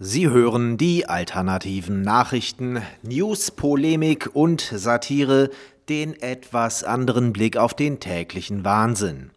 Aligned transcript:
Sie 0.00 0.28
hören 0.28 0.76
die 0.76 1.06
alternativen 1.06 2.02
Nachrichten, 2.02 2.82
News, 3.02 3.52
Polemik 3.52 4.28
und 4.32 4.60
Satire, 4.60 5.50
den 5.88 6.20
etwas 6.20 6.82
anderen 6.82 7.32
Blick 7.32 7.56
auf 7.56 7.74
den 7.74 8.00
täglichen 8.00 8.64
Wahnsinn. 8.64 9.30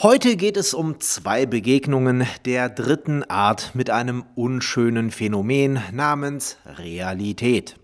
Heute 0.00 0.36
geht 0.36 0.56
es 0.56 0.72
um 0.72 1.00
zwei 1.00 1.44
Begegnungen 1.44 2.26
der 2.46 2.70
dritten 2.70 3.24
Art 3.24 3.74
mit 3.74 3.90
einem 3.90 4.24
unschönen 4.36 5.10
Phänomen 5.10 5.82
namens 5.92 6.56
Realität. 6.64 7.76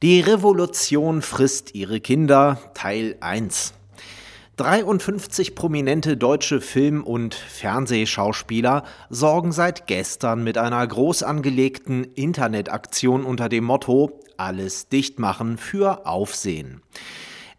Die 0.00 0.20
Revolution 0.20 1.22
frisst 1.22 1.74
ihre 1.74 1.98
Kinder 1.98 2.60
Teil 2.74 3.16
1. 3.18 3.74
53 4.56 5.54
prominente 5.54 6.18
deutsche 6.18 6.60
Film- 6.60 7.04
und 7.04 7.34
Fernsehschauspieler 7.34 8.84
sorgen 9.08 9.50
seit 9.50 9.86
gestern 9.86 10.44
mit 10.44 10.58
einer 10.58 10.86
groß 10.86 11.22
angelegten 11.22 12.04
Internetaktion 12.04 13.24
unter 13.24 13.48
dem 13.48 13.64
Motto 13.64 14.20
Alles 14.36 14.88
dicht 14.88 15.18
machen 15.18 15.56
für 15.56 16.06
Aufsehen. 16.06 16.82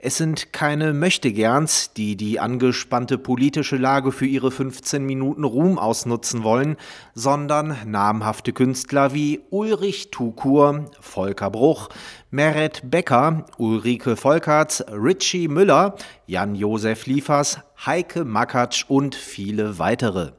Es 0.05 0.17
sind 0.17 0.51
keine 0.51 0.91
Möchtegerns, 0.91 1.93
die 1.93 2.17
die 2.17 2.37
angespannte 2.37 3.17
politische 3.17 3.77
Lage 3.77 4.11
für 4.11 4.25
ihre 4.25 4.51
15 4.51 5.05
Minuten 5.05 5.45
Ruhm 5.45 5.79
ausnutzen 5.79 6.43
wollen, 6.43 6.75
sondern 7.13 7.77
namhafte 7.85 8.51
Künstler 8.51 9.13
wie 9.13 9.39
Ulrich 9.49 10.11
Tukur, 10.11 10.91
Volker 10.99 11.49
Bruch, 11.49 11.87
Meret 12.31 12.81
Becker, 12.83 13.45
Ulrike 13.57 14.17
Volkerts, 14.17 14.83
Richie 14.91 15.47
Müller, 15.47 15.95
Jan-Josef 16.27 17.05
Liefers, 17.05 17.59
Heike 17.85 18.25
Makatsch 18.25 18.83
und 18.89 19.15
viele 19.15 19.79
weitere. 19.79 20.31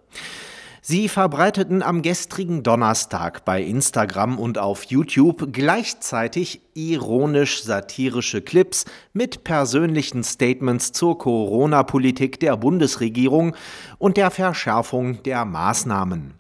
Sie 0.87 1.09
verbreiteten 1.09 1.83
am 1.83 2.03
gestrigen 2.03 2.63
Donnerstag 2.63 3.47
bei 3.47 3.63
Instagram 3.63 4.39
und 4.39 4.59
auf 4.59 4.85
YouTube 4.85 5.51
gleichzeitig 5.51 6.61
ironisch-satirische 6.75 8.43
Clips 8.43 8.85
mit 9.15 9.45
persönlichen 9.45 10.23
Statements 10.23 10.93
zur 10.93 11.17
Corona-Politik 11.17 12.39
der 12.39 12.59
Bundesregierung 12.59 13.57
und 13.97 14.19
der 14.19 14.31
Verschärfung 14.31 15.23
der 15.23 15.47
Maßnahmen. 15.47 16.35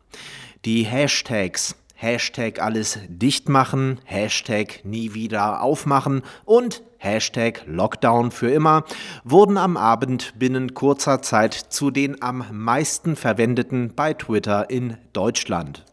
Die 0.66 0.82
Hashtags 0.84 1.74
Hashtag 1.94 2.60
alles 2.60 2.98
dicht 3.08 3.48
machen, 3.48 4.00
Hashtag 4.04 4.84
nie 4.84 5.14
wieder 5.14 5.62
aufmachen 5.62 6.22
und 6.44 6.82
Hashtag 6.98 7.62
Lockdown 7.66 8.30
für 8.30 8.50
immer 8.50 8.84
wurden 9.22 9.56
am 9.56 9.76
Abend 9.76 10.38
binnen 10.38 10.74
kurzer 10.74 11.22
Zeit 11.22 11.54
zu 11.54 11.90
den 11.90 12.20
am 12.20 12.44
meisten 12.50 13.14
verwendeten 13.14 13.94
bei 13.94 14.12
Twitter 14.12 14.70
in 14.70 14.96
Deutschland. 15.12 15.84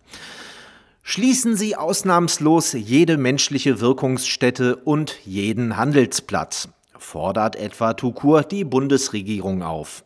Schließen 1.03 1.55
Sie 1.55 1.75
ausnahmslos 1.75 2.73
jede 2.73 3.17
menschliche 3.17 3.79
Wirkungsstätte 3.79 4.75
und 4.77 5.19
jeden 5.25 5.77
Handelsplatz, 5.77 6.69
fordert 6.97 7.55
etwa 7.55 7.93
Tukur 7.93 8.43
die 8.43 8.63
Bundesregierung 8.63 9.63
auf. 9.63 10.03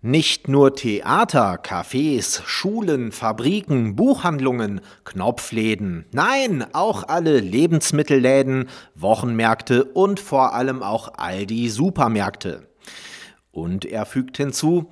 Nicht 0.00 0.46
nur 0.46 0.76
Theater, 0.76 1.54
Cafés, 1.60 2.40
Schulen, 2.46 3.10
Fabriken, 3.10 3.96
Buchhandlungen, 3.96 4.80
Knopfläden, 5.02 6.06
nein, 6.12 6.64
auch 6.72 7.08
alle 7.08 7.40
Lebensmittelläden, 7.40 8.68
Wochenmärkte 8.94 9.82
und 9.82 10.20
vor 10.20 10.54
allem 10.54 10.84
auch 10.84 11.14
all 11.16 11.46
die 11.46 11.68
Supermärkte. 11.68 12.68
Und 13.50 13.86
er 13.86 14.06
fügt 14.06 14.36
hinzu, 14.36 14.88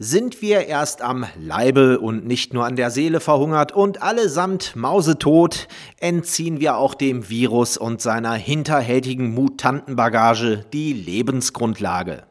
sind 0.00 0.42
wir 0.42 0.66
erst 0.66 1.00
am 1.00 1.26
Leibe 1.40 2.00
und 2.00 2.26
nicht 2.26 2.52
nur 2.52 2.66
an 2.66 2.74
der 2.74 2.90
Seele 2.90 3.20
verhungert 3.20 3.70
und 3.70 4.02
allesamt 4.02 4.74
mausetot, 4.74 5.68
entziehen 6.00 6.58
wir 6.58 6.76
auch 6.76 6.94
dem 6.94 7.28
Virus 7.28 7.76
und 7.76 8.02
seiner 8.02 8.34
hinterhältigen 8.34 9.32
Mutantenbagage 9.32 10.64
die 10.72 10.92
Lebensgrundlage. 10.92 12.24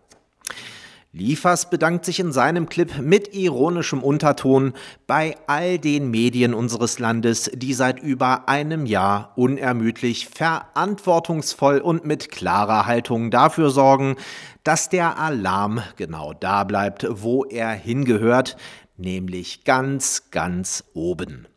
Liefers 1.15 1.69
bedankt 1.69 2.05
sich 2.05 2.19
in 2.19 2.31
seinem 2.31 2.67
Clip 2.67 2.97
mit 2.99 3.35
ironischem 3.35 4.01
Unterton 4.01 4.73
bei 5.05 5.37
all 5.45 5.77
den 5.77 6.09
Medien 6.09 6.55
unseres 6.55 6.97
Landes, 6.97 7.51
die 7.53 7.75
seit 7.75 8.01
über 8.01 8.49
einem 8.49 8.87
Jahr 8.87 9.31
unermüdlich, 9.35 10.27
verantwortungsvoll 10.27 11.77
und 11.77 12.03
mit 12.03 12.31
klarer 12.31 12.87
Haltung 12.87 13.29
dafür 13.29 13.69
sorgen, 13.69 14.15
dass 14.63 14.89
der 14.89 15.19
Alarm 15.19 15.83
genau 15.97 16.33
da 16.33 16.63
bleibt, 16.63 17.05
wo 17.07 17.45
er 17.45 17.69
hingehört, 17.69 18.57
nämlich 18.97 19.65
ganz, 19.65 20.31
ganz 20.31 20.83
oben. 20.95 21.47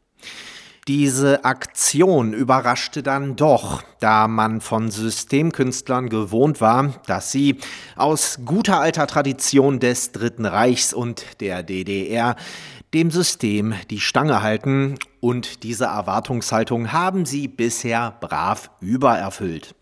Diese 0.89 1.45
Aktion 1.45 2.33
überraschte 2.33 3.03
dann 3.03 3.35
doch, 3.35 3.83
da 3.99 4.29
man 4.29 4.61
von 4.61 4.89
Systemkünstlern 4.89 6.09
gewohnt 6.09 6.61
war, 6.61 6.95
dass 7.07 7.33
sie 7.33 7.59
aus 7.97 8.39
guter 8.45 8.79
alter 8.79 9.09
Tradition 9.09 9.81
des 9.81 10.13
Dritten 10.13 10.47
Reichs 10.47 10.95
und 10.95 11.25
der 11.41 11.65
DDR 11.65 12.37
dem 12.95 13.11
System 13.11 13.75
die 13.91 13.99
Stange 13.99 14.43
halten 14.43 14.95
und 15.19 15.65
diese 15.65 15.87
Erwartungshaltung 15.87 16.93
haben 16.93 17.27
sie 17.27 17.49
bisher 17.49 18.17
brav 18.21 18.71
übererfüllt. 18.81 19.75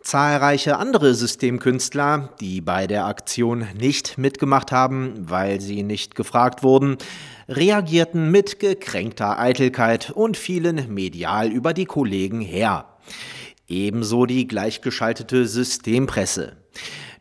Zahlreiche 0.00 0.78
andere 0.78 1.14
Systemkünstler, 1.14 2.30
die 2.40 2.62
bei 2.62 2.86
der 2.86 3.04
Aktion 3.04 3.68
nicht 3.78 4.16
mitgemacht 4.16 4.72
haben, 4.72 5.12
weil 5.28 5.60
sie 5.60 5.82
nicht 5.82 6.14
gefragt 6.14 6.62
wurden, 6.62 6.96
reagierten 7.56 8.30
mit 8.30 8.58
gekränkter 8.58 9.38
Eitelkeit 9.38 10.10
und 10.10 10.36
fielen 10.36 10.92
medial 10.92 11.50
über 11.50 11.72
die 11.74 11.86
Kollegen 11.86 12.40
her. 12.40 12.86
Ebenso 13.68 14.26
die 14.26 14.46
gleichgeschaltete 14.46 15.46
Systempresse. 15.46 16.56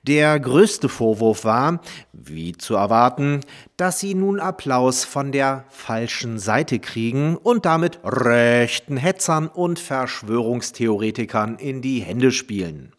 Der 0.03 0.39
größte 0.39 0.89
Vorwurf 0.89 1.45
war, 1.45 1.79
wie 2.11 2.53
zu 2.53 2.73
erwarten, 2.73 3.41
dass 3.77 3.99
sie 3.99 4.15
nun 4.15 4.39
Applaus 4.39 5.03
von 5.03 5.31
der 5.31 5.65
falschen 5.69 6.39
Seite 6.39 6.79
kriegen 6.79 7.37
und 7.37 7.67
damit 7.67 7.99
rechten 8.03 8.97
Hetzern 8.97 9.47
und 9.47 9.77
Verschwörungstheoretikern 9.77 11.57
in 11.57 11.83
die 11.83 11.99
Hände 11.99 12.31
spielen. 12.31 12.93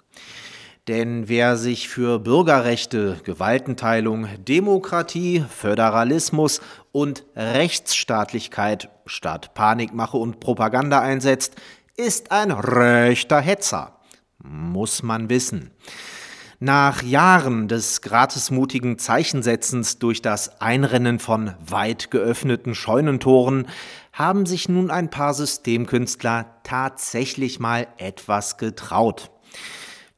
Denn 0.89 1.29
wer 1.29 1.57
sich 1.57 1.89
für 1.89 2.19
Bürgerrechte, 2.19 3.21
Gewaltenteilung, 3.25 4.27
Demokratie, 4.39 5.45
Föderalismus 5.49 6.61
und 6.93 7.25
Rechtsstaatlichkeit 7.35 8.91
statt 9.07 9.55
Panikmache 9.55 10.17
und 10.19 10.39
Propaganda 10.39 11.01
einsetzt, 11.01 11.57
ist 11.97 12.31
ein 12.31 12.53
rechter 12.53 13.41
Hetzer. 13.41 13.99
Muss 14.39 15.03
man 15.03 15.29
wissen. 15.29 15.73
Nach 16.65 17.03
Jahren 17.03 17.67
des 17.67 18.03
gratismutigen 18.03 18.97
Zeichensetzens 18.97 19.99
durch 19.99 20.23
das 20.23 20.61
Einrennen 20.61 21.19
von 21.19 21.55
weit 21.59 22.13
geöffneten 22.13 22.77
Scheunentoren 22.77 23.67
haben 24.13 24.47
sich 24.47 24.69
nun 24.69 24.89
ein 24.93 25.11
paar 25.11 25.35
Systemkünstler 25.35 26.47
tatsächlich 26.63 27.59
mal 27.59 27.89
etwas 27.99 28.59
getraut. 28.59 29.32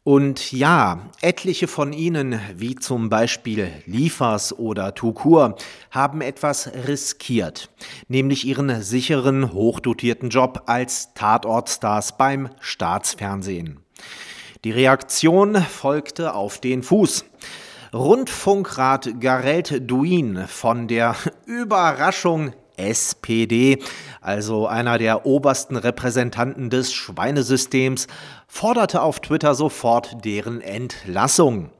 Und 0.05 0.53
ja, 0.53 1.09
etliche 1.23 1.67
von 1.67 1.95
ihnen, 1.95 2.39
wie 2.55 2.75
zum 2.75 3.09
Beispiel 3.09 3.73
Liefers 3.87 4.53
oder 4.59 4.95
Tukur, 4.95 5.57
haben 5.91 6.21
etwas 6.21 6.71
riskiert, 6.87 7.71
nämlich 8.09 8.47
ihren 8.47 8.83
sicheren, 8.83 9.55
hochdotierten 9.55 10.29
Job 10.29 10.65
als 10.67 11.15
Tatortstars 11.15 12.19
beim 12.19 12.51
Staatsfernsehen. 12.61 13.81
Die 14.65 14.73
Reaktion 14.73 15.57
folgte 15.57 16.35
auf 16.35 16.61
den 16.61 16.83
Fuß. 16.83 17.25
Rundfunkrat 17.95 19.23
Garelt 19.23 19.91
Duin 19.91 20.45
von 20.49 20.87
der 20.87 21.17
Überraschung 21.47 22.53
SPD, 22.77 23.79
also 24.21 24.67
einer 24.67 24.99
der 24.99 25.27
obersten 25.27 25.77
Repräsentanten 25.77 26.71
des 26.71 26.93
Schweinesystems, 26.93 28.07
forderte 28.47 29.03
auf 29.03 29.21
Twitter 29.21 29.55
sofort 29.55 30.25
deren 30.25 30.61
Entlassung. 30.61 31.71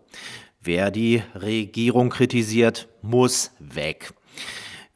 Wer 0.61 0.91
die 0.91 1.23
Regierung 1.35 2.11
kritisiert, 2.11 2.89
muss 3.03 3.51
weg. 3.59 4.15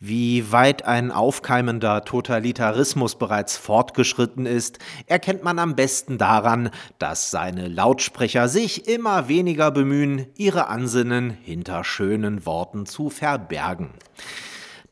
Wie 0.00 0.52
weit 0.52 0.84
ein 0.84 1.10
aufkeimender 1.10 2.04
Totalitarismus 2.04 3.16
bereits 3.18 3.56
fortgeschritten 3.56 4.46
ist, 4.46 4.78
erkennt 5.06 5.42
man 5.42 5.58
am 5.58 5.74
besten 5.74 6.18
daran, 6.18 6.70
dass 7.00 7.32
seine 7.32 7.66
Lautsprecher 7.66 8.48
sich 8.48 8.86
immer 8.86 9.26
weniger 9.26 9.72
bemühen, 9.72 10.26
ihre 10.36 10.68
Ansinnen 10.68 11.30
hinter 11.30 11.82
schönen 11.82 12.46
Worten 12.46 12.86
zu 12.86 13.10
verbergen. 13.10 13.90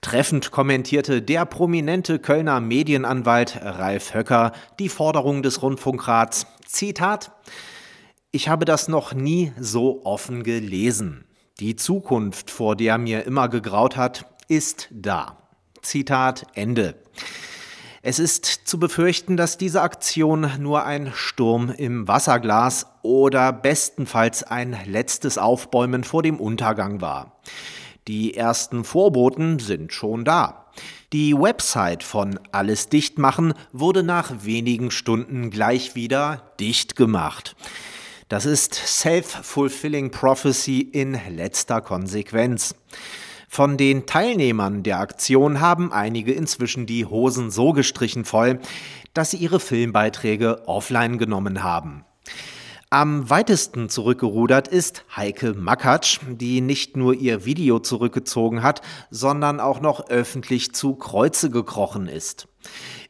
Treffend 0.06 0.52
kommentierte 0.52 1.20
der 1.20 1.44
prominente 1.46 2.20
Kölner 2.20 2.60
Medienanwalt 2.60 3.58
Ralf 3.60 4.14
Höcker 4.14 4.52
die 4.78 4.88
Forderung 4.88 5.42
des 5.42 5.62
Rundfunkrats. 5.62 6.46
Zitat 6.64 7.32
Ich 8.30 8.48
habe 8.48 8.66
das 8.66 8.86
noch 8.86 9.14
nie 9.14 9.50
so 9.58 10.04
offen 10.04 10.44
gelesen. 10.44 11.24
Die 11.58 11.74
Zukunft, 11.74 12.52
vor 12.52 12.76
der 12.76 12.98
mir 12.98 13.24
immer 13.24 13.48
gegraut 13.48 13.96
hat, 13.96 14.26
ist 14.46 14.86
da. 14.92 15.38
Zitat 15.82 16.46
Ende. 16.54 16.94
Es 18.00 18.20
ist 18.20 18.44
zu 18.44 18.78
befürchten, 18.78 19.36
dass 19.36 19.58
diese 19.58 19.82
Aktion 19.82 20.48
nur 20.60 20.84
ein 20.84 21.10
Sturm 21.16 21.68
im 21.76 22.06
Wasserglas 22.06 22.86
oder 23.02 23.52
bestenfalls 23.52 24.44
ein 24.44 24.78
letztes 24.86 25.36
Aufbäumen 25.36 26.04
vor 26.04 26.22
dem 26.22 26.38
Untergang 26.38 27.00
war. 27.00 27.40
Die 28.08 28.36
ersten 28.36 28.84
Vorboten 28.84 29.58
sind 29.58 29.92
schon 29.92 30.24
da. 30.24 30.66
Die 31.12 31.34
Website 31.34 32.04
von 32.04 32.38
Alles 32.52 32.88
Dichtmachen 32.88 33.54
wurde 33.72 34.02
nach 34.02 34.44
wenigen 34.44 34.90
Stunden 34.90 35.50
gleich 35.50 35.94
wieder 35.96 36.52
dicht 36.60 36.94
gemacht. 36.94 37.56
Das 38.28 38.46
ist 38.46 38.74
Self-Fulfilling 38.74 40.10
Prophecy 40.10 40.80
in 40.80 41.18
letzter 41.30 41.80
Konsequenz. 41.80 42.76
Von 43.48 43.76
den 43.76 44.06
Teilnehmern 44.06 44.82
der 44.82 45.00
Aktion 45.00 45.60
haben 45.60 45.92
einige 45.92 46.32
inzwischen 46.32 46.86
die 46.86 47.06
Hosen 47.06 47.50
so 47.50 47.72
gestrichen 47.72 48.24
voll, 48.24 48.60
dass 49.14 49.30
sie 49.32 49.38
ihre 49.38 49.60
Filmbeiträge 49.60 50.68
offline 50.68 51.18
genommen 51.18 51.62
haben. 51.62 52.04
Am 52.96 53.28
weitesten 53.28 53.90
zurückgerudert 53.90 54.68
ist 54.68 55.04
Heike 55.14 55.52
Makatsch, 55.52 56.18
die 56.30 56.62
nicht 56.62 56.96
nur 56.96 57.12
ihr 57.12 57.44
Video 57.44 57.78
zurückgezogen 57.78 58.62
hat, 58.62 58.80
sondern 59.10 59.60
auch 59.60 59.82
noch 59.82 60.08
öffentlich 60.08 60.72
zu 60.72 60.94
Kreuze 60.94 61.50
gekrochen 61.50 62.08
ist. 62.08 62.48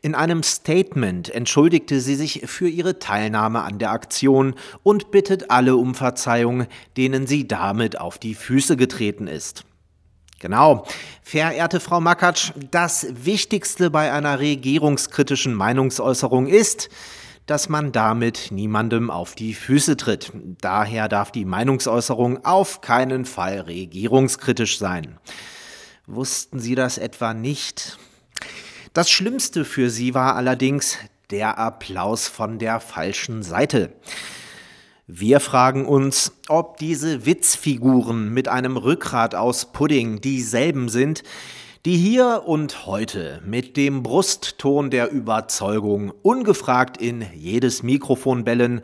In 0.03 0.17
einem 0.17 0.43
Statement 0.43 1.29
entschuldigte 1.29 2.01
sie 2.01 2.17
sich 2.17 2.43
für 2.47 2.67
ihre 2.69 2.99
Teilnahme 2.99 3.63
an 3.63 3.79
der 3.79 3.93
Aktion 3.93 4.57
und 4.83 5.13
bittet 5.13 5.53
alle 5.53 5.77
um 5.77 5.95
Verzeihung, 5.95 6.67
denen 6.97 7.29
sie 7.29 7.47
damit 7.47 8.01
auf 8.01 8.19
die 8.19 8.35
Füße 8.35 8.77
getreten 8.77 9.29
ist. 9.29 9.63
Genau. 10.41 10.85
Verehrte 11.23 11.79
Frau 11.79 12.01
Makatsch, 12.01 12.51
das 12.73 13.07
Wichtigste 13.25 13.91
bei 13.91 14.13
einer 14.13 14.41
regierungskritischen 14.41 15.55
Meinungsäußerung 15.55 16.49
ist, 16.49 16.91
dass 17.47 17.69
man 17.69 17.93
damit 17.93 18.49
niemandem 18.51 19.11
auf 19.11 19.35
die 19.35 19.55
Füße 19.55 19.97
tritt. 19.97 20.33
Daher 20.61 21.09
darf 21.09 21.31
die 21.31 21.45
Meinungsäußerung 21.45 22.45
auf 22.45 22.81
keinen 22.81 23.25
Fall 23.25 23.61
regierungskritisch 23.61 24.79
sein. 24.79 25.19
Wussten 26.07 26.59
Sie 26.59 26.75
das 26.75 26.99
etwa 26.99 27.35
nicht? 27.35 27.99
Das 28.93 29.11
Schlimmste 29.11 29.65
für 29.65 29.91
Sie 29.91 30.15
war 30.15 30.37
allerdings 30.37 30.99
der 31.31 31.59
Applaus 31.59 32.29
von 32.29 32.59
der 32.59 32.81
falschen 32.81 33.43
Seite. 33.43 33.93
Wir 35.09 35.39
fragen 35.39 35.87
uns, 35.87 36.33
ob 36.49 36.79
diese 36.79 37.27
Witzfiguren 37.27 38.35
mit 38.35 38.49
einem 38.49 38.77
Rückgrat 38.77 39.37
aus 39.37 39.73
Pudding 39.73 40.21
dieselben 40.21 40.89
sind, 40.89 41.23
die 41.87 41.97
hier 41.97 42.43
und 42.47 42.85
heute 42.87 43.41
mit 43.47 43.77
dem 43.77 44.03
Brustton 44.03 44.91
der 44.91 45.13
Überzeugung 45.13 46.13
ungefragt 46.23 46.97
in 46.97 47.25
jedes 47.33 47.85
Mikrofon 47.85 48.43
bellen, 48.43 48.81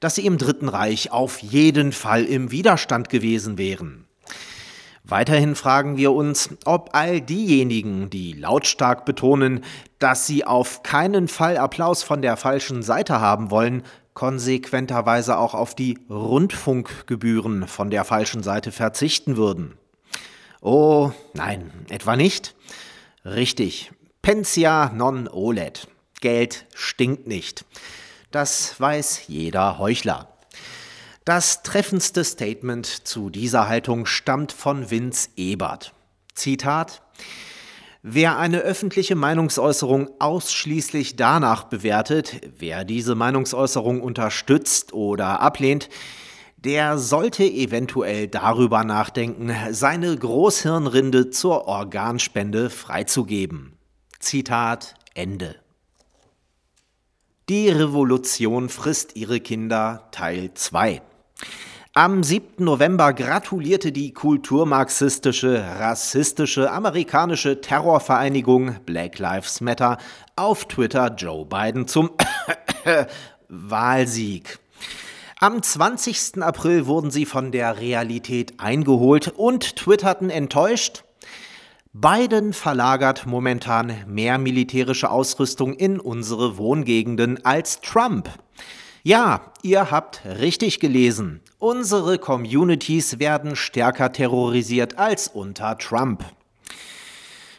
dass 0.00 0.14
sie 0.14 0.24
im 0.24 0.38
Dritten 0.38 0.70
Reich 0.70 1.12
auf 1.12 1.40
jeden 1.40 1.92
Fall 1.92 2.24
im 2.24 2.50
Widerstand 2.50 3.10
gewesen 3.10 3.58
wären. 3.58 4.06
Weiterhin 5.04 5.56
fragen 5.56 5.98
wir 5.98 6.12
uns, 6.12 6.48
ob 6.64 6.94
all 6.94 7.20
diejenigen, 7.20 8.08
die 8.08 8.32
lautstark 8.32 9.04
betonen, 9.04 9.62
dass 9.98 10.26
sie 10.26 10.46
auf 10.46 10.82
keinen 10.82 11.28
Fall 11.28 11.58
Applaus 11.58 12.02
von 12.02 12.22
der 12.22 12.38
falschen 12.38 12.82
Seite 12.82 13.20
haben 13.20 13.50
wollen, 13.50 13.82
konsequenterweise 14.14 15.36
auch 15.36 15.52
auf 15.52 15.74
die 15.74 15.98
Rundfunkgebühren 16.08 17.68
von 17.68 17.90
der 17.90 18.04
falschen 18.04 18.42
Seite 18.42 18.72
verzichten 18.72 19.36
würden. 19.36 19.74
Oh, 20.60 21.12
nein, 21.34 21.70
etwa 21.88 22.16
nicht? 22.16 22.54
Richtig, 23.24 23.92
Pensia 24.22 24.90
non 24.94 25.28
olet. 25.28 25.86
Geld 26.20 26.66
stinkt 26.74 27.26
nicht. 27.26 27.64
Das 28.30 28.80
weiß 28.80 29.28
jeder 29.28 29.78
Heuchler. 29.78 30.28
Das 31.24 31.62
treffendste 31.62 32.24
Statement 32.24 32.86
zu 32.86 33.30
dieser 33.30 33.68
Haltung 33.68 34.06
stammt 34.06 34.50
von 34.50 34.90
Vince 34.90 35.28
Ebert. 35.36 35.92
Zitat 36.34 37.02
Wer 38.02 38.38
eine 38.38 38.60
öffentliche 38.60 39.16
Meinungsäußerung 39.16 40.08
ausschließlich 40.20 41.16
danach 41.16 41.64
bewertet, 41.64 42.40
wer 42.58 42.84
diese 42.84 43.14
Meinungsäußerung 43.14 44.00
unterstützt 44.00 44.92
oder 44.92 45.40
ablehnt, 45.40 45.88
der 46.64 46.98
sollte 46.98 47.44
eventuell 47.44 48.26
darüber 48.26 48.82
nachdenken, 48.84 49.52
seine 49.70 50.16
Großhirnrinde 50.16 51.30
zur 51.30 51.66
Organspende 51.66 52.68
freizugeben. 52.68 53.78
Zitat 54.18 54.94
Ende. 55.14 55.56
Die 57.48 57.68
Revolution 57.68 58.68
frisst 58.68 59.16
ihre 59.16 59.40
Kinder 59.40 60.08
Teil 60.10 60.52
2. 60.52 61.00
Am 61.94 62.22
7. 62.22 62.64
November 62.64 63.12
gratulierte 63.12 63.90
die 63.90 64.12
kulturmarxistische, 64.12 65.64
rassistische 65.78 66.70
amerikanische 66.70 67.60
Terrorvereinigung 67.60 68.76
Black 68.84 69.18
Lives 69.18 69.60
Matter 69.60 69.98
auf 70.36 70.66
Twitter 70.66 71.14
Joe 71.16 71.46
Biden 71.46 71.88
zum 71.88 72.10
Wahlsieg. 73.48 74.58
Am 75.40 75.62
20. 75.62 76.42
April 76.42 76.86
wurden 76.86 77.12
sie 77.12 77.24
von 77.24 77.52
der 77.52 77.78
Realität 77.78 78.54
eingeholt 78.58 79.28
und 79.28 79.76
twitterten 79.76 80.30
enttäuscht, 80.30 81.04
Biden 81.92 82.52
verlagert 82.52 83.24
momentan 83.24 84.02
mehr 84.08 84.38
militärische 84.38 85.08
Ausrüstung 85.12 85.74
in 85.74 86.00
unsere 86.00 86.58
Wohngegenden 86.58 87.44
als 87.44 87.80
Trump. 87.80 88.28
Ja, 89.04 89.52
ihr 89.62 89.92
habt 89.92 90.22
richtig 90.24 90.80
gelesen. 90.80 91.40
Unsere 91.60 92.18
Communities 92.18 93.20
werden 93.20 93.54
stärker 93.54 94.10
terrorisiert 94.10 94.98
als 94.98 95.28
unter 95.28 95.78
Trump. 95.78 96.24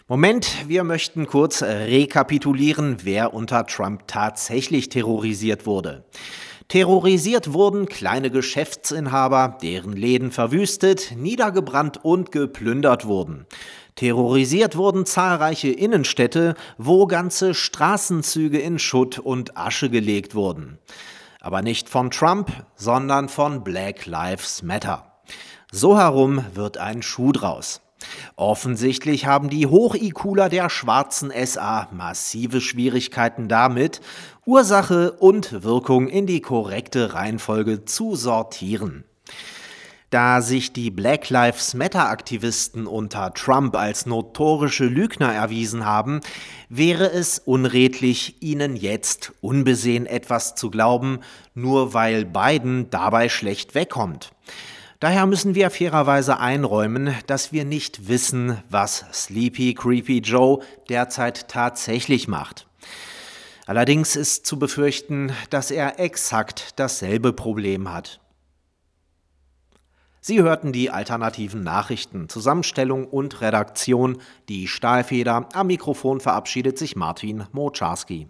Moment, 0.10 0.68
wir 0.68 0.84
möchten 0.84 1.28
kurz 1.28 1.64
rekapitulieren, 1.64 2.98
wer 3.04 3.34
unter 3.34 3.66
Trump 3.66 4.06
tatsächlich 4.08 4.90
terrorisiert 4.90 5.66
wurde. 5.66 6.04
Terrorisiert 6.70 7.52
wurden 7.52 7.88
kleine 7.88 8.30
Geschäftsinhaber, 8.30 9.58
deren 9.60 9.94
Läden 9.94 10.30
verwüstet, 10.30 11.14
niedergebrannt 11.18 12.06
und 12.06 12.32
geplündert 12.32 13.06
wurden. 13.08 13.48
Terrorisiert 13.96 14.76
wurden 14.76 15.08
zahlreiche 15.08 15.70
Innenstädte, 15.70 16.54
wo 16.78 17.08
ganze 17.08 17.56
Straßenzüge 17.56 18.60
in 18.60 18.78
Schutt 18.78 19.18
und 19.18 19.58
Asche 19.58 19.90
gelegt 19.90 20.36
wurden. 20.36 20.78
Aber 21.42 21.64
nicht 21.64 21.90
von 21.90 22.12
Trump, 22.12 22.52
sondern 22.76 23.30
von 23.30 23.64
Black 23.64 24.06
Lives 24.06 24.62
Matter. 24.62 25.20
So 25.72 25.98
herum 25.98 26.46
wird 26.54 26.78
ein 26.78 27.02
Schuh 27.02 27.32
draus. 27.32 27.82
Offensichtlich 28.40 29.26
haben 29.26 29.50
die 29.50 29.68
Hoch-IQler 29.68 30.48
der 30.48 30.70
schwarzen 30.70 31.30
SA 31.46 31.90
massive 31.92 32.62
Schwierigkeiten 32.62 33.50
damit, 33.50 34.00
Ursache 34.46 35.12
und 35.12 35.62
Wirkung 35.64 36.08
in 36.08 36.26
die 36.26 36.40
korrekte 36.40 37.14
Reihenfolge 37.14 37.84
zu 37.84 38.16
sortieren. 38.16 39.04
Da 40.10 40.42
sich 40.42 40.72
die 40.72 40.90
Black 40.90 41.30
Lives 41.30 41.74
Matter-Aktivisten 41.74 42.88
unter 42.88 43.34
Trump 43.34 43.76
als 43.76 44.06
notorische 44.06 44.86
Lügner 44.86 45.34
erwiesen 45.34 45.86
haben, 45.86 46.22
wäre 46.70 47.12
es 47.12 47.40
unredlich, 47.40 48.42
ihnen 48.42 48.78
jetzt 48.78 49.34
unbesehen 49.42 50.06
etwas 50.06 50.56
zu 50.56 50.72
glauben, 50.72 51.20
nur 51.56 51.94
weil 51.94 52.24
Biden 52.24 52.90
dabei 52.90 53.28
schlecht 53.28 53.76
wegkommt. 53.76 54.32
Daher 55.00 55.26
müssen 55.28 55.56
wir 55.56 55.70
fairerweise 55.70 56.40
einräumen, 56.40 57.16
dass 57.26 57.54
wir 57.54 57.64
nicht 57.64 58.10
wissen, 58.10 58.62
was 58.70 59.06
Sleepy 59.14 59.74
Creepy 59.74 60.20
Joe 60.20 60.60
derzeit 60.90 61.48
tatsächlich 61.48 62.28
macht. 62.28 62.68
Allerdings 63.66 64.18
ist 64.18 64.46
zu 64.46 64.60
befürchten, 64.60 65.32
dass 65.52 65.72
er 65.72 66.00
exakt 66.00 66.78
dasselbe 66.78 67.32
Problem 67.32 67.94
hat. 67.94 68.20
Sie 70.20 70.42
hörten 70.42 70.74
die 70.74 70.92
alternativen 70.92 71.64
Nachrichten, 71.64 72.28
Zusammenstellung 72.28 73.08
und 73.08 73.40
Redaktion, 73.40 74.18
die 74.50 74.68
Stahlfeder. 74.68 75.48
Am 75.54 75.68
Mikrofon 75.68 76.20
verabschiedet 76.20 76.78
sich 76.78 76.98
Martin 76.98 77.46
Moczarski. 77.54 78.28